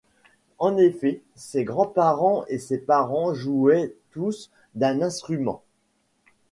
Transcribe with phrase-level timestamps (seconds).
[0.57, 5.61] En effet, ses grands-parents et ses parents jouaient tous d’un instrument.